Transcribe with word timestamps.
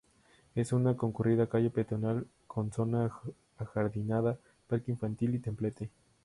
Es 0.55 0.73
una 0.73 0.97
concurrida 0.97 1.45
calle 1.45 1.69
peatonal 1.69 2.25
con 2.47 2.71
zona 2.73 3.11
ajardinada, 3.59 4.39
parque 4.65 4.89
infantil 4.91 5.35
y 5.35 5.37
templete. 5.39 5.91